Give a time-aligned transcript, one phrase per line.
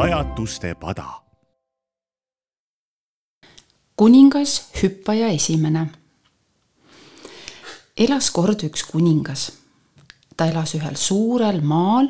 [0.00, 1.04] pajatuste pada.
[3.96, 5.86] kuningas hüppaja esimene.
[7.96, 9.52] elas kord üks kuningas.
[10.36, 12.08] ta elas ühel suurel maal,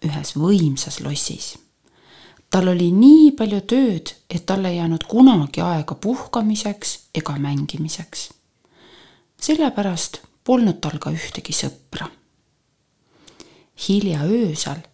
[0.00, 1.58] ühes võimsas lossis.
[2.50, 8.30] tal oli nii palju tööd, et tal ei jäänud kunagi aega puhkamiseks ega mängimiseks.
[9.40, 12.08] sellepärast polnud tal ka ühtegi sõpra.
[13.88, 14.88] hilja öösel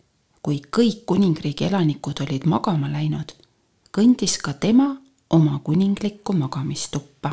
[0.47, 3.33] kui kõik kuningriigi elanikud olid magama läinud,
[3.91, 4.93] kõndis ka tema
[5.35, 7.33] oma kuninglikku magamistuppa.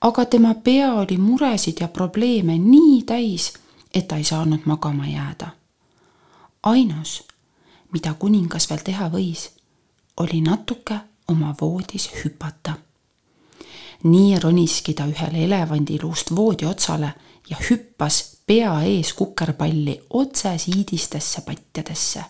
[0.00, 3.52] aga tema pea oli muresid ja probleeme nii täis,
[3.94, 5.48] et ta ei saanud magama jääda.
[6.62, 7.22] ainus,
[7.92, 9.50] mida kuningas veel teha võis,
[10.16, 10.98] oli natuke
[11.28, 12.74] oma voodis hüpata.
[14.02, 17.14] nii roniski ta ühele elevandiluust voodi otsale
[17.50, 22.24] ja hüppas pea ees kukerpalli otse siidistesse patjadesse.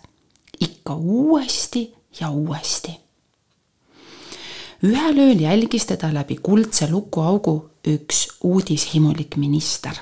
[0.60, 3.00] ikka uuesti ja uuesti.
[4.82, 9.94] ühel ööl jälgis teda läbi kuldse lukuaugu üks uudishimulik minister.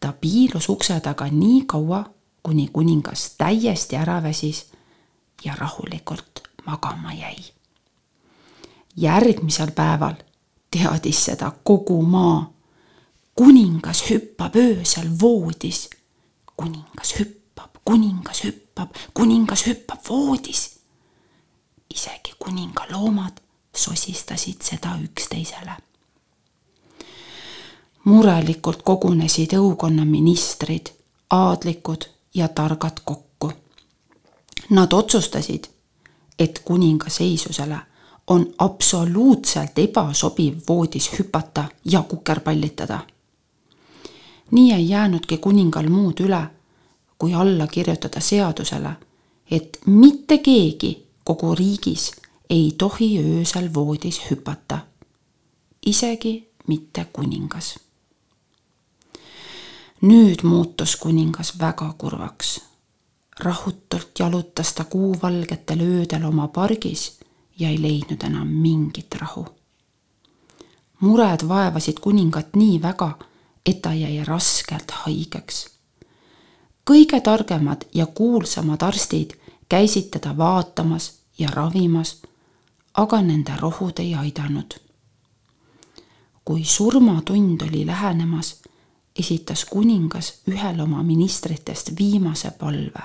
[0.00, 2.04] ta piilus ukse taga nii kaua,
[2.42, 4.66] kuni kuningas täiesti ära väsis
[5.44, 7.44] ja rahulikult magama jäi.
[8.96, 10.14] järgmisel päeval
[10.70, 12.53] teadis seda kogu maa
[13.34, 15.90] kuningas hüppab öösel voodis.
[16.56, 20.78] kuningas hüppab, kuningas hüppab, kuningas hüppab voodis.
[21.94, 23.32] isegi kuningaloomad
[23.76, 25.76] sosistasid seda üksteisele.
[28.04, 30.86] murelikult kogunesid õukonna ministrid,
[31.30, 32.04] aadlikud
[32.34, 33.52] ja targad kokku.
[34.70, 35.64] Nad otsustasid,
[36.38, 37.78] et kuninga seisusele
[38.26, 43.00] on absoluutselt ebasobiv voodis hüpata ja kukerpallitada
[44.50, 46.46] nii ei jäänudki kuningal muud üle,
[47.18, 48.90] kui alla kirjutada seadusele,
[49.50, 52.12] et mitte keegi kogu riigis
[52.50, 54.78] ei tohi öösel voodis hüpata.
[55.86, 57.78] isegi mitte kuningas.
[60.00, 62.60] nüüd muutus kuningas väga kurvaks.
[63.40, 67.18] rahutult jalutas ta kuuvalgetel öödel oma pargis
[67.58, 69.46] ja ei leidnud enam mingit rahu.
[71.00, 73.18] mured vaevasid kuningat nii väga
[73.66, 75.66] et ta jäi raskelt haigeks.
[76.90, 79.30] kõige targemad ja kuulsamad arstid
[79.68, 82.22] käisid teda vaatamas ja ravimas,
[82.94, 84.74] aga nende rohud ei aidanud.
[86.44, 88.62] kui surmatund oli lähenemas,
[89.16, 93.02] esitas kuningas ühele oma ministritest viimase palve.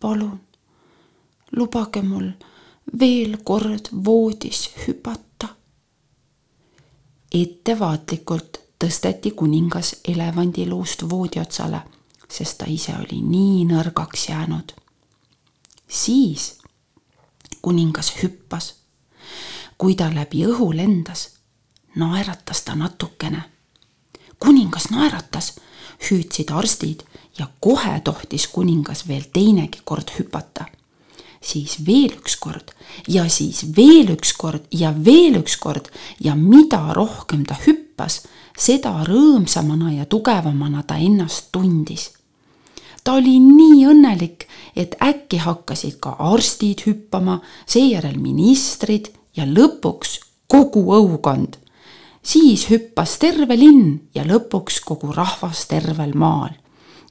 [0.00, 0.40] palun,
[1.56, 2.30] lubage mul
[2.98, 5.48] veel kord voodis hüpata.
[7.34, 11.80] ettevaatlikult tõsteti kuningas elevandiluust voodi otsale,
[12.28, 14.72] sest ta ise oli nii nõrgaks jäänud.
[15.88, 16.58] siis
[17.62, 18.74] kuningas hüppas.
[19.78, 21.28] kui ta läbi õhu lendas,
[21.94, 23.42] naeratas ta natukene.
[24.38, 25.56] kuningas naeratas,
[26.10, 27.02] hüüdsid arstid
[27.38, 30.66] ja kohe tohtis kuningas veel teinegi kord hüpata
[31.40, 32.72] siis veel üks kord
[33.08, 37.58] ja siis veel üks kord ja veel üks kord ja mida rohkem ta
[37.96, 38.26] hüppas,
[38.56, 42.12] seda rõõmsamana ja tugevamana ta ennast tundis.
[43.04, 50.92] ta oli nii õnnelik, et äkki hakkasid ka arstid hüppama, seejärel ministrid ja lõpuks kogu
[50.92, 51.56] õukond.
[52.22, 56.50] siis hüppas terve linn ja lõpuks kogu rahvas tervel maal.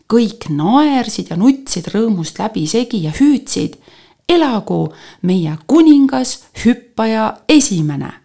[0.07, 3.78] kõik naersid ja nutsid rõõmust läbisegi ja hüüdsid
[4.29, 8.25] elagu meie kuningas hüppaja esimene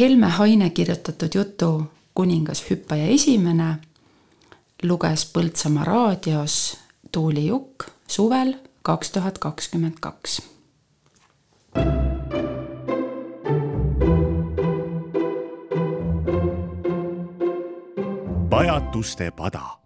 [0.00, 3.74] Helme Haine kirjutatud jutu Kuningas hüppaja esimene
[4.82, 6.78] luges Põltsamaa raadios
[7.12, 10.42] Tuuli Jukk suvel kaks tuhat kakskümmend kaks.
[18.50, 19.79] pajatuste pada